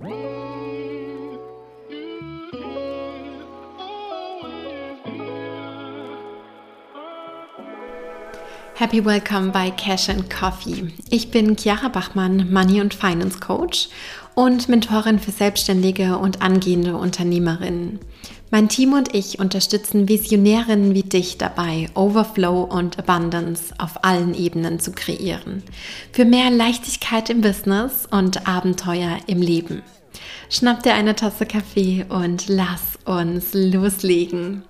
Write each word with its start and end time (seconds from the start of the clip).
Happy 0.00 0.14
Welcome 9.04 9.52
bei 9.52 9.70
Cash 9.70 10.08
and 10.08 10.30
Coffee. 10.30 10.90
Ich 11.10 11.30
bin 11.30 11.54
Chiara 11.54 11.88
Bachmann, 11.88 12.50
Money 12.50 12.80
und 12.80 12.94
Finance 12.94 13.40
Coach 13.40 13.90
und 14.34 14.70
Mentorin 14.70 15.18
für 15.18 15.32
Selbstständige 15.32 16.16
und 16.16 16.40
angehende 16.40 16.96
Unternehmerinnen. 16.96 17.98
Mein 18.52 18.68
Team 18.68 18.94
und 18.94 19.14
ich 19.14 19.38
unterstützen 19.38 20.08
Visionärinnen 20.08 20.92
wie 20.92 21.04
dich 21.04 21.38
dabei, 21.38 21.88
Overflow 21.94 22.62
und 22.64 22.98
Abundance 22.98 23.72
auf 23.78 24.02
allen 24.02 24.34
Ebenen 24.34 24.80
zu 24.80 24.90
kreieren. 24.90 25.62
Für 26.10 26.24
mehr 26.24 26.50
Leichtigkeit 26.50 27.30
im 27.30 27.42
Business 27.42 28.08
und 28.10 28.48
Abenteuer 28.48 29.18
im 29.28 29.40
Leben. 29.40 29.82
Schnapp 30.48 30.82
dir 30.82 30.94
eine 30.94 31.14
Tasse 31.14 31.46
Kaffee 31.46 32.04
und 32.08 32.48
lass 32.48 32.98
uns 33.04 33.50
loslegen. 33.52 34.64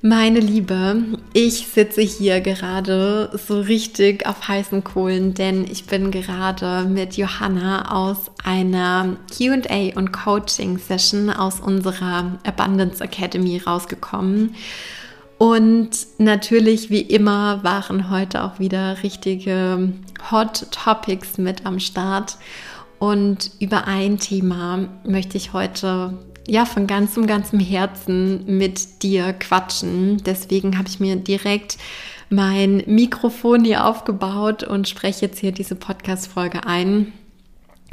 Meine 0.00 0.38
Liebe, 0.38 1.02
ich 1.32 1.66
sitze 1.66 2.02
hier 2.02 2.40
gerade 2.40 3.36
so 3.36 3.58
richtig 3.58 4.26
auf 4.26 4.46
heißen 4.46 4.84
Kohlen, 4.84 5.34
denn 5.34 5.64
ich 5.64 5.86
bin 5.86 6.12
gerade 6.12 6.84
mit 6.88 7.16
Johanna 7.16 7.90
aus 7.90 8.30
einer 8.44 9.16
QA 9.36 9.96
und 9.96 10.12
Coaching 10.12 10.78
Session 10.78 11.30
aus 11.30 11.58
unserer 11.58 12.38
Abundance 12.46 13.02
Academy 13.02 13.58
rausgekommen. 13.58 14.54
Und 15.36 15.90
natürlich, 16.18 16.90
wie 16.90 17.00
immer, 17.00 17.64
waren 17.64 18.08
heute 18.08 18.44
auch 18.44 18.60
wieder 18.60 19.02
richtige 19.02 19.92
Hot 20.30 20.68
Topics 20.70 21.38
mit 21.38 21.66
am 21.66 21.80
Start. 21.80 22.36
Und 23.00 23.50
über 23.58 23.88
ein 23.88 24.20
Thema 24.20 24.88
möchte 25.04 25.36
ich 25.36 25.52
heute 25.52 26.14
ja 26.48 26.64
von 26.64 26.86
ganzem, 26.86 27.26
ganzem 27.26 27.60
Herzen 27.60 28.44
mit 28.58 29.02
dir 29.02 29.32
quatschen. 29.32 30.22
Deswegen 30.24 30.78
habe 30.78 30.88
ich 30.88 30.98
mir 30.98 31.16
direkt 31.16 31.76
mein 32.30 32.82
Mikrofon 32.86 33.64
hier 33.64 33.86
aufgebaut 33.86 34.62
und 34.62 34.88
spreche 34.88 35.26
jetzt 35.26 35.38
hier 35.38 35.52
diese 35.52 35.76
Podcast-Folge 35.76 36.66
ein. 36.66 37.12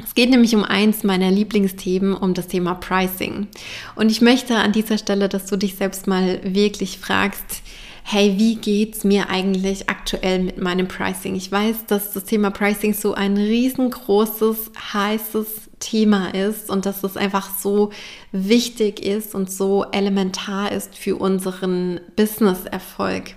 Es 0.02 0.14
geht 0.14 0.30
nämlich 0.30 0.54
um 0.54 0.62
eins 0.62 1.04
meiner 1.04 1.30
Lieblingsthemen, 1.30 2.14
um 2.14 2.34
das 2.34 2.48
Thema 2.48 2.74
Pricing. 2.74 3.46
Und 3.94 4.10
ich 4.10 4.20
möchte 4.20 4.56
an 4.56 4.72
dieser 4.72 4.98
Stelle, 4.98 5.28
dass 5.28 5.46
du 5.46 5.56
dich 5.56 5.76
selbst 5.76 6.06
mal 6.06 6.40
wirklich 6.42 6.98
fragst, 6.98 7.62
hey, 8.08 8.38
wie 8.38 8.54
geht's 8.54 9.02
mir 9.02 9.30
eigentlich 9.30 9.90
aktuell 9.90 10.38
mit 10.38 10.58
meinem 10.58 10.86
Pricing? 10.86 11.34
Ich 11.34 11.50
weiß, 11.50 11.86
dass 11.88 12.12
das 12.12 12.22
Thema 12.22 12.52
Pricing 12.52 12.94
so 12.94 13.14
ein 13.14 13.36
riesengroßes, 13.36 14.70
heißes 14.92 15.70
Thema 15.80 16.32
ist 16.32 16.70
und 16.70 16.86
dass 16.86 17.02
es 17.02 17.16
einfach 17.16 17.50
so 17.58 17.90
wichtig 18.30 19.00
ist 19.04 19.34
und 19.34 19.50
so 19.50 19.86
elementar 19.90 20.70
ist 20.70 20.96
für 20.96 21.16
unseren 21.16 22.00
Business-Erfolg. 22.14 23.34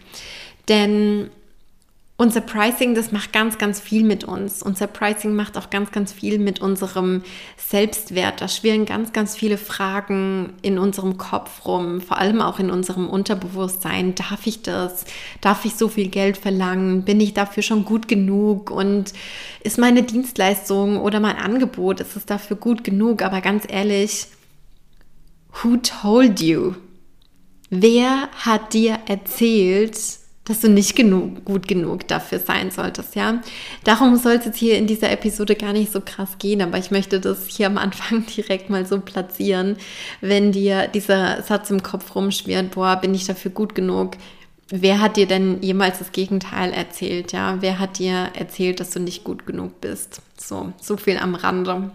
Denn 0.67 1.31
unser 2.19 2.41
Pricing, 2.41 2.95
das 2.95 3.13
macht 3.13 3.31
ganz, 3.31 3.57
ganz 3.57 3.79
viel 3.79 4.03
mit 4.03 4.25
uns. 4.25 4.61
Unser 4.61 4.87
Pricing 4.87 5.35
macht 5.35 5.57
auch 5.57 5.69
ganz, 5.69 5.91
ganz 5.91 6.11
viel 6.11 6.37
mit 6.37 6.59
unserem 6.59 7.23
Selbstwert. 7.55 8.41
Da 8.41 8.49
schwirren 8.49 8.85
ganz, 8.85 9.13
ganz 9.13 9.37
viele 9.37 9.57
Fragen 9.57 10.51
in 10.61 10.79
unserem 10.79 11.17
Kopf 11.17 11.65
rum, 11.65 12.01
vor 12.01 12.17
allem 12.17 12.41
auch 12.41 12.59
in 12.59 12.71
unserem 12.71 13.07
Unterbewusstsein. 13.07 14.15
Darf 14.15 14.45
ich 14.47 14.61
das? 14.63 15.05
Darf 15.39 15.63
ich 15.63 15.75
so 15.75 15.87
viel 15.87 16.09
Geld 16.09 16.35
verlangen? 16.35 17.05
Bin 17.05 17.21
ich 17.21 17.33
dafür 17.33 17.63
schon 17.63 17.85
gut 17.85 18.09
genug? 18.09 18.69
Und 18.69 19.13
ist 19.63 19.77
meine 19.77 20.03
Dienstleistung 20.03 20.99
oder 20.99 21.21
mein 21.21 21.37
Angebot, 21.37 22.01
ist 22.01 22.17
es 22.17 22.25
dafür 22.25 22.57
gut 22.57 22.83
genug? 22.83 23.21
Aber 23.21 23.39
ganz 23.39 23.63
ehrlich, 23.65 24.27
who 25.63 25.77
told 25.77 26.41
you? 26.41 26.73
Wer 27.69 28.27
hat 28.33 28.73
dir 28.73 28.99
erzählt, 29.07 30.18
dass 30.49 30.61
du 30.61 30.67
nicht 30.67 30.95
genug, 30.95 31.45
gut 31.45 31.67
genug 31.67 32.07
dafür 32.07 32.39
sein 32.39 32.71
solltest, 32.71 33.15
ja. 33.15 33.39
Darum 33.83 34.15
soll 34.15 34.33
es 34.33 34.45
jetzt 34.45 34.57
hier 34.57 34.79
in 34.79 34.87
dieser 34.87 35.11
Episode 35.11 35.53
gar 35.55 35.73
nicht 35.73 35.91
so 35.91 36.01
krass 36.03 36.39
gehen, 36.39 36.63
aber 36.63 36.79
ich 36.79 36.89
möchte 36.89 37.19
das 37.19 37.45
hier 37.47 37.67
am 37.67 37.77
Anfang 37.77 38.25
direkt 38.35 38.71
mal 38.71 38.83
so 38.83 38.99
platzieren, 38.99 39.77
wenn 40.21 40.51
dir 40.51 40.87
dieser 40.87 41.43
Satz 41.43 41.69
im 41.69 41.83
Kopf 41.83 42.15
rumschwirrt, 42.15 42.71
boah, 42.71 42.95
bin 42.95 43.13
ich 43.13 43.27
dafür 43.27 43.51
gut 43.51 43.75
genug? 43.75 44.13
Wer 44.69 45.01
hat 45.01 45.17
dir 45.17 45.27
denn 45.27 45.61
jemals 45.61 45.99
das 45.99 46.11
Gegenteil 46.11 46.73
erzählt, 46.73 47.31
ja? 47.31 47.57
Wer 47.59 47.77
hat 47.77 47.99
dir 47.99 48.31
erzählt, 48.33 48.79
dass 48.79 48.89
du 48.89 48.99
nicht 48.99 49.23
gut 49.23 49.45
genug 49.45 49.79
bist? 49.81 50.23
So, 50.35 50.73
so 50.81 50.97
viel 50.97 51.17
am 51.17 51.35
Rande. 51.35 51.91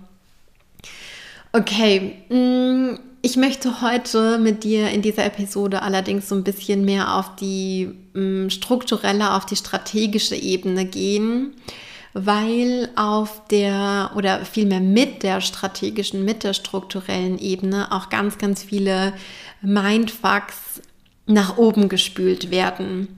Okay, 1.53 2.19
mh, 2.29 2.37
mm, 2.37 2.99
ich 3.25 3.39
möchte 3.39 3.81
heute 3.81 4.39
mit 4.39 4.65
dir 4.65 4.91
in 4.91 5.01
dieser 5.01 5.25
Episode 5.25 5.81
allerdings 5.81 6.29
so 6.29 6.35
ein 6.35 6.45
bisschen 6.45 6.85
mehr 6.85 7.17
auf 7.17 7.35
die 7.37 7.89
mm, 8.12 8.51
strukturelle, 8.51 9.33
auf 9.33 9.47
die 9.47 9.57
strategische 9.57 10.37
Ebene 10.37 10.85
gehen, 10.85 11.55
weil 12.12 12.91
auf 12.97 13.41
der 13.49 14.11
oder 14.15 14.45
vielmehr 14.45 14.81
mit 14.81 15.23
der 15.23 15.41
strategischen, 15.41 16.27
mit 16.27 16.45
der 16.45 16.53
strukturellen 16.53 17.39
Ebene 17.39 17.91
auch 17.93 18.11
ganz, 18.11 18.37
ganz 18.37 18.62
viele 18.62 19.15
Mindfucks 19.62 20.83
nach 21.25 21.56
oben 21.56 21.89
gespült 21.89 22.51
werden. 22.51 23.09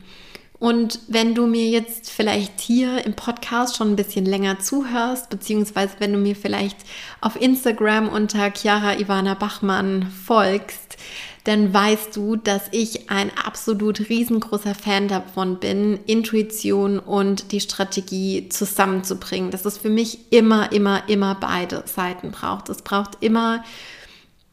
Und 0.59 1.01
wenn 1.09 1.35
du 1.35 1.47
mir 1.47 1.69
jetzt 1.69 2.11
vielleicht 2.11 2.61
hier 2.61 3.05
im 3.05 3.15
Podcast 3.15 3.77
schon 3.77 3.93
ein 3.93 3.97
bisschen 3.97 4.25
länger 4.25 4.59
zuhörst, 4.59 5.29
beziehungsweise 5.29 5.97
wenn 5.99 6.13
du 6.13 6.19
mir 6.19 6.35
vielleicht 6.35 6.79
auf 7.21 7.41
Instagram 7.41 8.09
unter 8.09 8.51
Chiara 8.55 8.99
Ivana 8.99 9.35
Bachmann 9.35 10.11
folgst, 10.25 10.97
dann 11.45 11.73
weißt 11.73 12.17
du, 12.17 12.35
dass 12.37 12.63
ich 12.73 13.09
ein 13.09 13.31
absolut 13.37 14.09
riesengroßer 14.09 14.75
Fan 14.75 15.07
davon 15.07 15.61
bin, 15.61 16.01
Intuition 16.07 16.99
und 16.99 17.53
die 17.53 17.61
Strategie 17.61 18.49
zusammenzubringen. 18.49 19.53
Dass 19.53 19.65
es 19.65 19.79
für 19.79 19.91
mich 19.91 20.33
immer, 20.33 20.73
immer, 20.73 21.09
immer 21.09 21.37
beide 21.37 21.85
Seiten 21.87 22.33
braucht. 22.33 22.69
Es 22.69 22.83
braucht 22.83 23.19
immer 23.21 23.63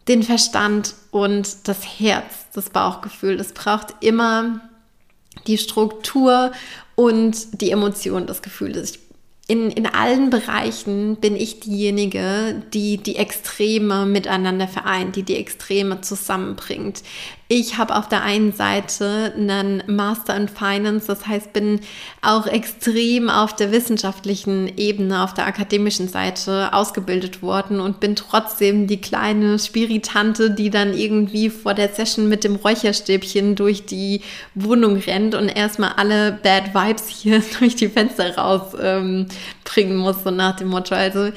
den 0.07 0.21
Verstand 0.21 0.93
und 1.09 1.67
das 1.67 1.99
Herz, 1.99 2.45
das 2.53 2.69
Bauchgefühl. 2.69 3.39
Es 3.39 3.53
braucht 3.53 3.95
immer 4.01 4.59
die 5.47 5.57
Struktur 5.57 6.51
und 6.95 7.61
die 7.61 7.71
Emotion 7.71 8.27
des 8.27 8.41
Gefühls. 8.41 8.91
Ich 8.91 8.99
in, 9.47 9.71
in 9.71 9.85
allen 9.85 10.29
Bereichen 10.29 11.17
bin 11.17 11.35
ich 11.35 11.59
diejenige, 11.59 12.63
die 12.73 12.97
die 12.97 13.17
Extreme 13.17 14.05
miteinander 14.05 14.69
vereint, 14.69 15.17
die 15.17 15.23
die 15.23 15.35
Extreme 15.35 15.99
zusammenbringt. 15.99 17.03
Ich 17.55 17.77
habe 17.77 17.95
auf 17.95 18.09
der 18.09 18.23
einen 18.23 18.51
Seite 18.51 19.31
einen 19.37 19.83
Master 19.85 20.35
in 20.35 20.47
Finance, 20.47 21.05
das 21.05 21.27
heißt, 21.27 21.53
bin 21.53 21.81
auch 22.23 22.47
extrem 22.47 23.29
auf 23.29 23.55
der 23.55 23.71
wissenschaftlichen 23.71 24.75
Ebene, 24.75 25.23
auf 25.23 25.35
der 25.35 25.45
akademischen 25.45 26.07
Seite 26.07 26.73
ausgebildet 26.73 27.43
worden 27.43 27.79
und 27.79 27.99
bin 27.99 28.15
trotzdem 28.15 28.87
die 28.87 28.99
kleine 28.99 29.59
Spiritante, 29.59 30.49
die 30.49 30.71
dann 30.71 30.97
irgendwie 30.97 31.51
vor 31.51 31.75
der 31.75 31.89
Session 31.89 32.27
mit 32.27 32.43
dem 32.43 32.55
Räucherstäbchen 32.55 33.53
durch 33.53 33.85
die 33.85 34.21
Wohnung 34.55 34.97
rennt 34.97 35.35
und 35.35 35.47
erstmal 35.47 35.91
alle 35.97 36.31
Bad 36.31 36.73
Vibes 36.73 37.07
hier 37.07 37.43
durch 37.59 37.75
die 37.75 37.89
Fenster 37.89 38.35
raus 38.35 38.75
ähm, 38.81 39.27
muss, 39.89 40.23
so 40.23 40.31
nach 40.31 40.55
dem 40.55 40.69
Motto. 40.69 40.95
Also 40.95 41.29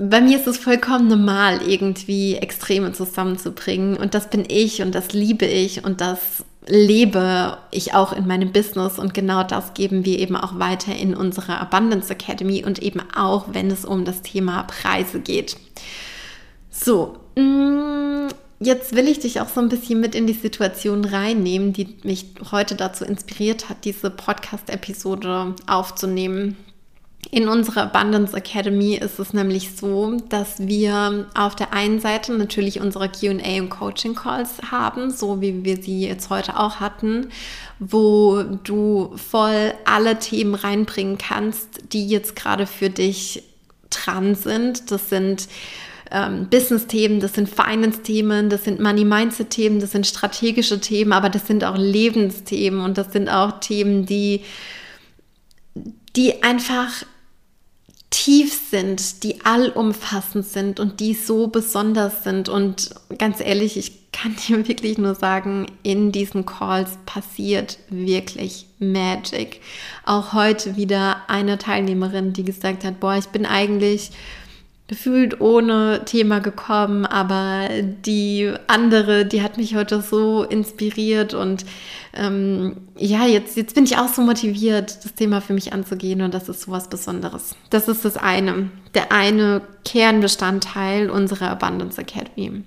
bei 0.00 0.22
mir 0.22 0.38
ist 0.38 0.46
es 0.46 0.56
vollkommen 0.56 1.08
normal, 1.08 1.60
irgendwie 1.66 2.36
Extreme 2.36 2.92
zusammenzubringen. 2.92 3.96
Und 3.96 4.14
das 4.14 4.30
bin 4.30 4.44
ich 4.48 4.80
und 4.80 4.94
das 4.94 5.12
liebe 5.12 5.44
ich 5.44 5.84
und 5.84 6.00
das 6.00 6.44
lebe 6.66 7.58
ich 7.70 7.92
auch 7.92 8.14
in 8.14 8.26
meinem 8.26 8.50
Business. 8.50 8.98
Und 8.98 9.12
genau 9.12 9.42
das 9.42 9.74
geben 9.74 10.06
wir 10.06 10.18
eben 10.18 10.36
auch 10.36 10.58
weiter 10.58 10.96
in 10.96 11.14
unserer 11.14 11.60
Abundance 11.60 12.10
Academy 12.10 12.64
und 12.64 12.80
eben 12.80 13.02
auch, 13.14 13.52
wenn 13.52 13.70
es 13.70 13.84
um 13.84 14.06
das 14.06 14.22
Thema 14.22 14.62
Preise 14.62 15.20
geht. 15.20 15.58
So, 16.70 17.18
mm, 17.36 18.28
jetzt 18.58 18.96
will 18.96 19.06
ich 19.06 19.18
dich 19.18 19.42
auch 19.42 19.48
so 19.48 19.60
ein 19.60 19.68
bisschen 19.68 20.00
mit 20.00 20.14
in 20.14 20.26
die 20.26 20.32
Situation 20.32 21.04
reinnehmen, 21.04 21.74
die 21.74 21.98
mich 22.04 22.24
heute 22.50 22.74
dazu 22.74 23.04
inspiriert 23.04 23.68
hat, 23.68 23.84
diese 23.84 24.08
Podcast-Episode 24.08 25.56
aufzunehmen. 25.66 26.56
In 27.32 27.48
unserer 27.48 27.82
Abundance 27.82 28.36
Academy 28.36 28.94
ist 28.94 29.18
es 29.20 29.32
nämlich 29.32 29.76
so, 29.76 30.16
dass 30.30 30.66
wir 30.66 31.26
auf 31.34 31.54
der 31.54 31.72
einen 31.72 32.00
Seite 32.00 32.32
natürlich 32.32 32.80
unsere 32.80 33.08
QA 33.08 33.60
und 33.60 33.68
Coaching 33.68 34.14
Calls 34.14 34.50
haben, 34.70 35.10
so 35.10 35.40
wie 35.40 35.64
wir 35.64 35.80
sie 35.80 36.06
jetzt 36.06 36.30
heute 36.30 36.58
auch 36.58 36.76
hatten, 36.76 37.28
wo 37.78 38.42
du 38.64 39.12
voll 39.16 39.74
alle 39.84 40.18
Themen 40.18 40.54
reinbringen 40.54 41.18
kannst, 41.18 41.92
die 41.92 42.08
jetzt 42.08 42.34
gerade 42.34 42.66
für 42.66 42.90
dich 42.90 43.44
dran 43.90 44.34
sind. 44.34 44.90
Das 44.90 45.10
sind 45.10 45.46
ähm, 46.10 46.48
Business-Themen, 46.50 47.20
das 47.20 47.34
sind 47.34 47.48
Finance-Themen, 47.48 48.48
das 48.48 48.64
sind 48.64 48.80
Money-Mindset-Themen, 48.80 49.78
das 49.78 49.92
sind 49.92 50.06
strategische 50.06 50.80
Themen, 50.80 51.12
aber 51.12 51.28
das 51.28 51.46
sind 51.46 51.64
auch 51.64 51.76
Lebensthemen 51.76 52.80
und 52.80 52.98
das 52.98 53.12
sind 53.12 53.28
auch 53.28 53.60
Themen, 53.60 54.06
die 54.06 54.42
die 56.16 56.42
einfach 56.42 57.04
tief 58.10 58.60
sind, 58.70 59.22
die 59.22 59.44
allumfassend 59.44 60.44
sind 60.44 60.80
und 60.80 61.00
die 61.00 61.14
so 61.14 61.46
besonders 61.46 62.24
sind. 62.24 62.48
Und 62.48 62.90
ganz 63.18 63.40
ehrlich, 63.40 63.76
ich 63.76 64.10
kann 64.10 64.36
dir 64.36 64.66
wirklich 64.68 64.98
nur 64.98 65.14
sagen, 65.14 65.66
in 65.82 66.12
diesen 66.12 66.44
Calls 66.44 66.98
passiert 67.06 67.78
wirklich 67.88 68.66
Magic. 68.78 69.60
Auch 70.04 70.32
heute 70.32 70.76
wieder 70.76 71.22
eine 71.28 71.56
Teilnehmerin, 71.58 72.32
die 72.32 72.44
gesagt 72.44 72.84
hat, 72.84 72.98
boah, 72.98 73.16
ich 73.16 73.26
bin 73.26 73.46
eigentlich 73.46 74.10
gefühlt 74.90 75.40
ohne 75.40 76.04
Thema 76.04 76.40
gekommen, 76.40 77.06
aber 77.06 77.68
die 78.04 78.52
andere, 78.66 79.24
die 79.24 79.40
hat 79.40 79.56
mich 79.56 79.76
heute 79.76 80.02
so 80.02 80.42
inspiriert 80.42 81.32
und 81.32 81.64
ähm, 82.12 82.76
ja, 82.96 83.24
jetzt, 83.24 83.56
jetzt 83.56 83.76
bin 83.76 83.84
ich 83.84 83.98
auch 83.98 84.08
so 84.08 84.20
motiviert, 84.20 85.04
das 85.04 85.14
Thema 85.14 85.40
für 85.40 85.52
mich 85.52 85.72
anzugehen 85.72 86.22
und 86.22 86.34
das 86.34 86.48
ist 86.48 86.62
so 86.62 86.72
was 86.72 86.90
Besonderes. 86.90 87.54
Das 87.70 87.86
ist 87.86 88.04
das 88.04 88.16
eine, 88.16 88.68
der 88.92 89.12
eine 89.12 89.62
Kernbestandteil 89.84 91.08
unserer 91.08 91.50
Abundance 91.50 92.00
Academy. 92.00 92.64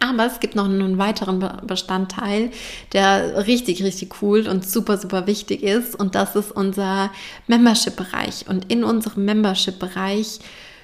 Aber 0.00 0.26
es 0.26 0.40
gibt 0.40 0.56
noch 0.56 0.64
einen 0.64 0.98
weiteren 0.98 1.48
Bestandteil, 1.64 2.50
der 2.92 3.46
richtig, 3.46 3.84
richtig 3.84 4.20
cool 4.20 4.48
und 4.48 4.68
super, 4.68 4.98
super 4.98 5.28
wichtig 5.28 5.62
ist. 5.62 5.94
Und 5.94 6.16
das 6.16 6.34
ist 6.34 6.50
unser 6.50 7.12
Membership-Bereich. 7.46 8.46
Und 8.48 8.70
in 8.70 8.82
unserem 8.82 9.24
Membership-Bereich 9.24 10.40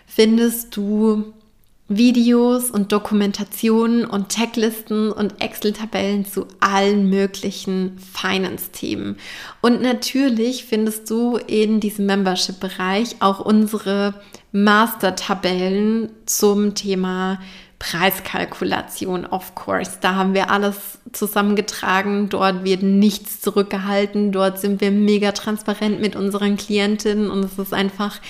findest 0.06 0.76
du 0.76 1.32
Videos 1.88 2.70
und 2.70 2.92
Dokumentationen 2.92 4.04
und 4.04 4.30
Checklisten 4.30 5.12
und 5.12 5.42
Excel-Tabellen 5.42 6.24
zu 6.24 6.46
allen 6.60 7.10
möglichen 7.10 7.98
Finance-Themen. 7.98 9.16
Und 9.60 9.82
natürlich 9.82 10.64
findest 10.64 11.10
du 11.10 11.36
in 11.36 11.80
diesem 11.80 12.06
Membership-Bereich 12.06 13.16
auch 13.20 13.40
unsere 13.40 14.14
Master-Tabellen 14.52 16.10
zum 16.26 16.74
Thema 16.74 17.38
Preiskalkulation, 17.78 19.26
of 19.26 19.56
course. 19.56 19.98
Da 20.00 20.14
haben 20.14 20.34
wir 20.34 20.50
alles 20.50 21.00
zusammengetragen. 21.12 22.28
Dort 22.28 22.62
wird 22.62 22.84
nichts 22.84 23.40
zurückgehalten. 23.40 24.30
Dort 24.30 24.60
sind 24.60 24.80
wir 24.80 24.92
mega 24.92 25.32
transparent 25.32 26.00
mit 26.00 26.14
unseren 26.14 26.56
Klientinnen 26.56 27.28
und 27.28 27.44
es 27.44 27.58
ist 27.58 27.74
einfach 27.74 28.20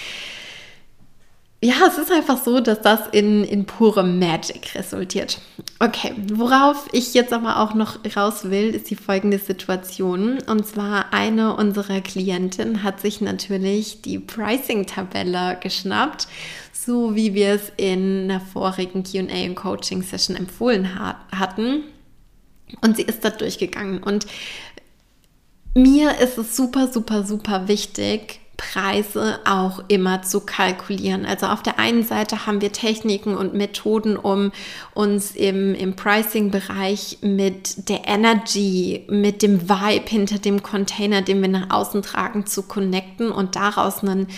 ja, 1.64 1.75
es 1.87 1.97
ist 1.97 2.11
einfach 2.11 2.43
so, 2.43 2.59
dass 2.59 2.81
das 2.81 3.06
in, 3.12 3.44
in 3.44 3.67
pure 3.67 4.03
Magic 4.03 4.75
resultiert. 4.75 5.41
Okay, 5.79 6.12
worauf 6.32 6.88
ich 6.91 7.14
jetzt 7.14 7.32
aber 7.32 7.61
auch 7.61 7.75
noch 7.75 7.99
raus 8.17 8.50
will, 8.50 8.75
ist 8.75 8.91
die 8.91 8.97
folgende 8.97 9.38
Situation. 9.38 10.43
Und 10.43 10.67
zwar 10.67 11.12
eine 11.12 11.55
unserer 11.55 12.00
Klientinnen 12.00 12.82
hat 12.82 13.00
sich 13.00 13.20
natürlich 13.20 14.03
die 14.03 14.19
Pricing-Tabelle 14.19 15.59
geschnappt, 15.61 16.26
so 16.73 17.14
wie 17.14 17.32
wir 17.32 17.50
es 17.50 17.73
in 17.76 18.25
einer 18.25 18.41
vorigen 18.41 19.05
QA 19.05 19.44
und 19.47 19.55
Coaching-Session 19.55 20.35
empfohlen 20.35 20.99
hat, 20.99 21.17
hatten. 21.31 21.85
Und 22.81 22.97
sie 22.97 23.03
ist 23.03 23.25
da 23.25 23.31
durchgegangen. 23.31 24.03
Und 24.03 24.26
mir 25.75 26.19
ist 26.19 26.38
es 26.38 26.56
super, 26.56 26.88
super, 26.88 27.23
super 27.23 27.69
wichtig, 27.69 28.42
Preise 28.72 29.38
auch 29.44 29.84
immer 29.88 30.22
zu 30.22 30.40
kalkulieren. 30.40 31.26
Also 31.26 31.46
auf 31.46 31.62
der 31.62 31.78
einen 31.78 32.04
Seite 32.04 32.46
haben 32.46 32.62
wir 32.62 32.72
Techniken 32.72 33.36
und 33.36 33.52
Methoden, 33.52 34.16
um 34.16 34.50
uns 34.94 35.32
im, 35.32 35.74
im 35.74 35.94
Pricing-Bereich 35.94 37.19
mit 37.20 37.88
der 37.90 38.08
Energy, 38.08 39.04
mit 39.08 39.42
dem 39.42 39.69
Vibe 39.69 40.08
hinter 40.08 40.38
dem 40.38 40.62
Container, 40.62 41.20
den 41.20 41.42
wir 41.42 41.48
nach 41.48 41.69
außen 41.70 42.00
tragen, 42.02 42.46
zu 42.46 42.62
connecten 42.62 43.30
und 43.30 43.56
daraus 43.56 44.02
einen 44.02 44.28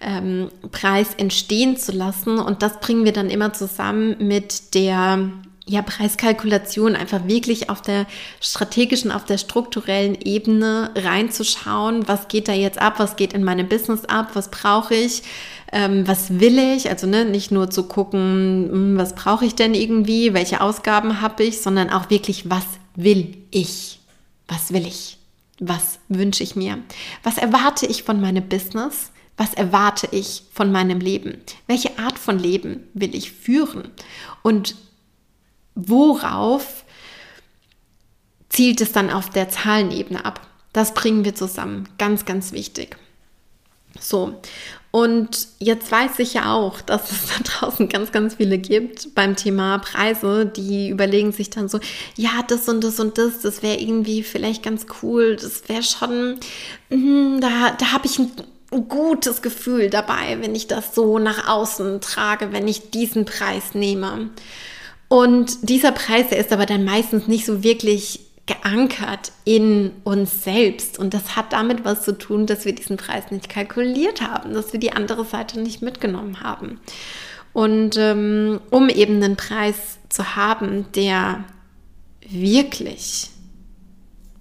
ähm, 0.00 0.48
Preis 0.70 1.14
entstehen 1.14 1.76
zu 1.76 1.92
lassen. 1.92 2.38
Und 2.38 2.62
das 2.62 2.80
bringen 2.80 3.04
wir 3.04 3.12
dann 3.12 3.28
immer 3.28 3.52
zusammen 3.52 4.16
mit 4.26 4.74
der 4.74 5.30
ja, 5.66 5.80
Preiskalkulation 5.82 6.96
einfach 6.96 7.26
wirklich 7.26 7.70
auf 7.70 7.82
der 7.82 8.06
strategischen, 8.40 9.12
auf 9.12 9.24
der 9.24 9.38
strukturellen 9.38 10.16
Ebene 10.20 10.90
reinzuschauen, 10.96 12.08
was 12.08 12.26
geht 12.28 12.48
da 12.48 12.52
jetzt 12.52 12.80
ab, 12.80 12.94
was 12.98 13.14
geht 13.16 13.32
in 13.32 13.44
meinem 13.44 13.68
Business 13.68 14.04
ab, 14.06 14.30
was 14.34 14.50
brauche 14.50 14.94
ich, 14.94 15.22
ähm, 15.70 16.06
was 16.08 16.40
will 16.40 16.58
ich, 16.58 16.90
also 16.90 17.06
ne, 17.06 17.24
nicht 17.24 17.52
nur 17.52 17.70
zu 17.70 17.84
gucken, 17.84 18.68
hm, 18.70 18.98
was 18.98 19.14
brauche 19.14 19.44
ich 19.44 19.54
denn 19.54 19.74
irgendwie, 19.74 20.34
welche 20.34 20.60
Ausgaben 20.60 21.20
habe 21.20 21.44
ich, 21.44 21.60
sondern 21.60 21.90
auch 21.90 22.10
wirklich, 22.10 22.50
was 22.50 22.64
will 22.96 23.36
ich, 23.52 24.00
was 24.48 24.72
will 24.72 24.86
ich, 24.86 25.16
was 25.60 26.00
wünsche 26.08 26.42
ich 26.42 26.56
mir, 26.56 26.78
was 27.22 27.38
erwarte 27.38 27.86
ich 27.86 28.02
von 28.02 28.20
meinem 28.20 28.48
Business, 28.48 29.12
was 29.36 29.54
erwarte 29.54 30.08
ich 30.10 30.42
von 30.52 30.70
meinem 30.70 31.00
Leben? 31.00 31.38
Welche 31.66 31.98
Art 31.98 32.18
von 32.18 32.38
Leben 32.38 32.86
will 32.92 33.14
ich 33.14 33.32
führen? 33.32 33.90
Und 34.42 34.74
worauf 35.74 36.84
zielt 38.48 38.80
es 38.80 38.92
dann 38.92 39.10
auf 39.10 39.30
der 39.30 39.48
Zahlenebene 39.48 40.24
ab? 40.24 40.46
Das 40.72 40.94
bringen 40.94 41.24
wir 41.24 41.34
zusammen. 41.34 41.88
Ganz, 41.98 42.24
ganz 42.24 42.52
wichtig. 42.52 42.96
So, 44.00 44.40
und 44.92 45.48
jetzt 45.58 45.90
weiß 45.90 46.18
ich 46.18 46.34
ja 46.34 46.52
auch, 46.52 46.82
dass 46.82 47.10
es 47.10 47.28
da 47.28 47.42
draußen 47.44 47.88
ganz, 47.88 48.12
ganz 48.12 48.34
viele 48.34 48.58
gibt 48.58 49.14
beim 49.14 49.36
Thema 49.36 49.78
Preise, 49.78 50.44
die 50.44 50.90
überlegen 50.90 51.32
sich 51.32 51.48
dann 51.48 51.68
so, 51.68 51.80
ja, 52.16 52.42
das 52.46 52.68
und 52.68 52.84
das 52.84 53.00
und 53.00 53.16
das, 53.16 53.40
das 53.40 53.62
wäre 53.62 53.78
irgendwie 53.78 54.22
vielleicht 54.22 54.62
ganz 54.62 54.86
cool, 55.02 55.36
das 55.36 55.68
wäre 55.68 55.82
schon, 55.82 56.38
mh, 56.90 57.40
da, 57.40 57.70
da 57.70 57.92
habe 57.92 58.06
ich 58.06 58.18
ein 58.18 58.30
gutes 58.88 59.40
Gefühl 59.40 59.88
dabei, 59.88 60.38
wenn 60.40 60.54
ich 60.54 60.66
das 60.66 60.94
so 60.94 61.18
nach 61.18 61.48
außen 61.48 62.02
trage, 62.02 62.52
wenn 62.52 62.68
ich 62.68 62.90
diesen 62.90 63.24
Preis 63.24 63.74
nehme. 63.74 64.28
Und 65.12 65.68
dieser 65.68 65.92
Preis, 65.92 66.30
der 66.30 66.38
ist 66.38 66.54
aber 66.54 66.64
dann 66.64 66.86
meistens 66.86 67.28
nicht 67.28 67.44
so 67.44 67.62
wirklich 67.62 68.20
geankert 68.46 69.32
in 69.44 69.90
uns 70.04 70.42
selbst. 70.42 70.98
Und 70.98 71.12
das 71.12 71.36
hat 71.36 71.52
damit 71.52 71.84
was 71.84 72.02
zu 72.02 72.16
tun, 72.16 72.46
dass 72.46 72.64
wir 72.64 72.74
diesen 72.74 72.96
Preis 72.96 73.24
nicht 73.30 73.50
kalkuliert 73.50 74.22
haben, 74.22 74.54
dass 74.54 74.72
wir 74.72 74.80
die 74.80 74.92
andere 74.92 75.26
Seite 75.26 75.60
nicht 75.60 75.82
mitgenommen 75.82 76.40
haben. 76.40 76.80
Und 77.52 77.98
ähm, 77.98 78.58
um 78.70 78.88
eben 78.88 79.22
einen 79.22 79.36
Preis 79.36 79.98
zu 80.08 80.34
haben, 80.34 80.86
der 80.94 81.44
wirklich 82.26 83.28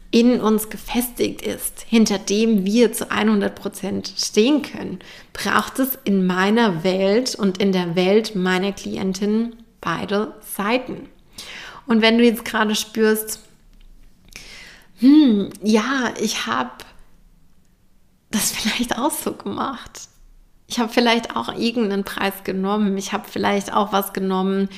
in 0.10 0.40
uns 0.40 0.70
gefestigt 0.70 1.42
ist, 1.42 1.86
hinter 1.86 2.18
dem 2.18 2.66
wir 2.66 2.94
zu 2.94 3.12
100 3.12 3.56
Prozent 3.56 4.14
stehen 4.18 4.62
können, 4.62 5.00
braucht 5.34 5.80
es 5.80 6.00
in 6.06 6.26
meiner 6.26 6.86
Welt 6.86 7.36
und 7.36 7.58
in 7.58 7.74
der 7.74 7.98
Welt 7.98 8.38
meiner 8.38 8.72
Klientin 8.72 9.58
beide 9.82 10.36
Seiten. 10.42 11.10
Und 11.88 12.02
wenn 12.02 12.18
du 12.18 12.24
jetzt 12.24 12.46
gerade 12.46 12.76
spürst, 12.76 13.42
hm, 15.00 15.50
ja, 15.64 16.14
ich 16.22 16.46
habe 16.46 16.72
das 18.30 18.52
vielleicht 18.52 18.98
auch 18.98 19.12
so 19.12 19.34
gemacht. 19.34 20.08
Ich 20.68 20.80
habe 20.80 20.94
vielleicht 20.94 21.36
auch 21.36 21.54
irgendeinen 21.54 22.06
Preis 22.06 22.46
genommen. 22.46 22.98
Ich 22.98 23.12
habe 23.12 23.26
vielleicht 23.30 23.74
auch 23.74 23.92
was 23.92 24.14
genommen, 24.14 24.70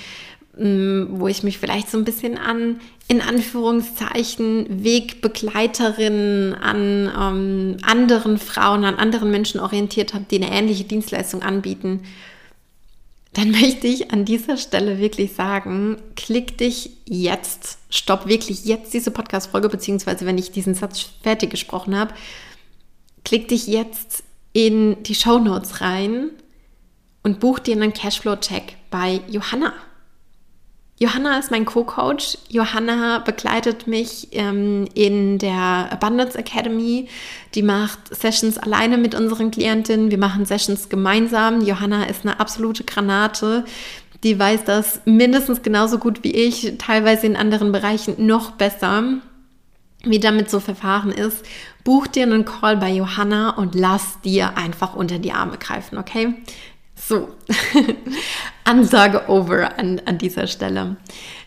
hm, 0.56 1.08
wo 1.12 1.28
ich 1.28 1.44
mich 1.44 1.60
vielleicht 1.60 1.92
so 1.92 1.98
ein 1.98 2.06
bisschen 2.06 2.38
an, 2.38 2.80
in 3.08 3.22
Anführungszeichen, 3.22 4.84
Wegbegleiterinnen, 4.84 6.56
an 6.56 7.12
ähm, 7.16 7.78
anderen 7.84 8.38
Frauen, 8.40 8.86
an 8.86 8.96
anderen 8.96 9.30
Menschen 9.30 9.60
orientiert 9.60 10.14
habe, 10.14 10.26
die 10.32 10.42
eine 10.42 10.52
ähnliche 10.52 10.86
Dienstleistung 10.86 11.44
anbieten 11.44 12.04
dann 13.34 13.52
möchte 13.52 13.88
ich 13.88 14.12
an 14.12 14.26
dieser 14.26 14.58
Stelle 14.58 15.00
wirklich 15.00 15.34
sagen, 15.34 15.98
klick 16.16 16.58
dich 16.58 16.92
jetzt, 17.06 17.80
stopp 17.90 18.28
wirklich 18.28 18.66
jetzt 18.66 18.94
diese 18.94 19.12
Podcast-Folge, 19.12 19.70
beziehungsweise 19.70 20.26
wenn 20.26 20.38
ich 20.38 20.52
diesen 20.52 20.76
Satz 20.76 21.02
fertig 21.22 21.50
gesprochen 21.50 21.98
habe, 21.98 22.14
klick 23.26 23.48
dich 23.48 23.68
jetzt 23.68 24.24
in 24.54 25.02
die 25.04 25.16
Show 25.16 25.40
Notes 25.40 25.82
rein 25.82 26.30
und 27.24 27.40
buch 27.40 27.60
dir 27.60 27.76
einen 27.76 27.94
Cashflow-Check 27.94 28.76
bei 28.92 29.22
Johanna. 29.28 29.74
Johanna 31.04 31.38
ist 31.38 31.52
mein 31.52 31.66
Co-Coach. 31.66 32.38
Johanna 32.48 33.20
begleitet 33.20 33.88
mich 33.88 34.30
ähm, 34.32 34.88
in 34.94 35.38
der 35.38 35.90
Abundance 35.92 36.38
Academy. 36.38 37.10
Die 37.56 37.62
macht 37.62 38.16
Sessions 38.16 38.58
alleine 38.58 38.98
mit 38.98 39.14
unseren 39.14 39.52
Klientinnen. 39.52 40.12
Wir 40.12 40.18
machen 40.18 40.46
Sessions 40.46 40.88
gemeinsam. 40.88 41.60
Johanna 41.60 42.06
ist 42.06 42.26
eine 42.26 42.40
absolute 42.40 42.86
Granate. 42.86 43.66
Die 44.24 44.40
weiß 44.40 44.64
das 44.64 45.02
mindestens 45.04 45.62
genauso 45.62 45.98
gut 45.98 46.24
wie 46.24 46.32
ich, 46.32 46.76
teilweise 46.78 47.28
in 47.28 47.36
anderen 47.36 47.74
Bereichen 47.74 48.26
noch 48.26 48.52
besser, 48.52 49.04
wie 50.06 50.22
damit 50.22 50.50
so 50.50 50.62
verfahren 50.62 51.12
ist. 51.12 51.46
Buch 51.84 52.08
dir 52.08 52.24
einen 52.24 52.46
Call 52.46 52.78
bei 52.78 52.90
Johanna 52.90 53.50
und 53.50 53.76
lass 53.76 54.22
dir 54.22 54.58
einfach 54.58 54.96
unter 54.96 55.20
die 55.20 55.34
Arme 55.34 55.58
greifen, 55.58 55.98
okay? 55.98 56.36
So, 56.96 57.30
Ansage 58.64 59.28
over 59.28 59.78
an, 59.78 60.02
an 60.06 60.18
dieser 60.18 60.48
Stelle. 60.48 60.98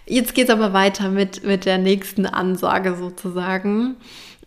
Jetzt 0.06 0.34
geht 0.34 0.48
es 0.48 0.54
aber 0.54 0.72
weiter 0.72 1.10
mit, 1.10 1.44
mit 1.44 1.64
der 1.64 1.78
nächsten 1.78 2.26
Ansage 2.26 2.96
sozusagen. 2.96 3.96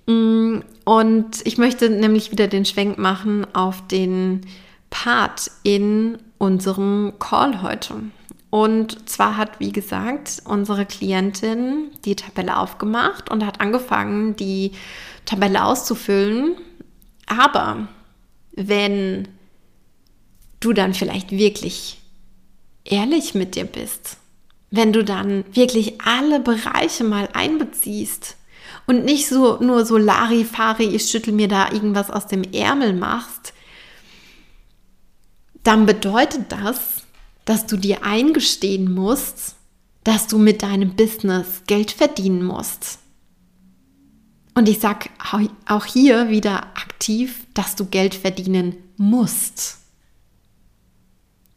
Mm, 0.05 0.59
und 0.85 1.45
ich 1.45 1.57
möchte 1.57 1.89
nämlich 1.89 2.31
wieder 2.31 2.47
den 2.47 2.65
Schwenk 2.65 2.97
machen 2.97 3.45
auf 3.53 3.85
den 3.87 4.41
Part 4.89 5.51
in 5.63 6.17
unserem 6.37 7.13
Call 7.19 7.61
heute. 7.61 7.95
Und 8.49 9.07
zwar 9.07 9.37
hat, 9.37 9.59
wie 9.59 9.71
gesagt, 9.71 10.41
unsere 10.45 10.85
Klientin 10.85 11.91
die 12.05 12.15
Tabelle 12.15 12.57
aufgemacht 12.57 13.29
und 13.29 13.45
hat 13.45 13.61
angefangen, 13.61 14.35
die 14.35 14.71
Tabelle 15.25 15.63
auszufüllen. 15.63 16.55
Aber 17.27 17.87
wenn 18.53 19.27
du 20.59 20.73
dann 20.73 20.93
vielleicht 20.93 21.31
wirklich 21.31 21.99
ehrlich 22.83 23.35
mit 23.35 23.55
dir 23.55 23.65
bist, 23.65 24.17
wenn 24.71 24.93
du 24.93 25.03
dann 25.03 25.43
wirklich 25.53 26.01
alle 26.01 26.39
Bereiche 26.39 27.03
mal 27.03 27.29
einbeziehst 27.33 28.35
und 28.87 29.05
nicht 29.05 29.27
so 29.27 29.57
nur 29.59 29.85
so 29.85 29.97
Larifari, 29.97 30.85
ich 30.85 31.09
schüttel 31.09 31.33
mir 31.33 31.47
da 31.47 31.71
irgendwas 31.71 32.09
aus 32.11 32.27
dem 32.27 32.43
Ärmel 32.43 32.93
machst, 32.93 33.53
dann 35.63 35.85
bedeutet 35.85 36.51
das, 36.51 37.03
dass 37.45 37.65
du 37.65 37.77
dir 37.77 38.03
eingestehen 38.03 38.93
musst, 38.93 39.55
dass 40.03 40.27
du 40.27 40.37
mit 40.37 40.63
deinem 40.63 40.95
Business 40.95 41.63
Geld 41.67 41.91
verdienen 41.91 42.43
musst. 42.43 42.99
Und 44.55 44.67
ich 44.67 44.79
sage 44.79 45.09
auch 45.67 45.85
hier 45.85 46.29
wieder 46.29 46.63
aktiv, 46.75 47.45
dass 47.53 47.75
du 47.75 47.85
Geld 47.85 48.13
verdienen 48.15 48.75
musst. 48.97 49.77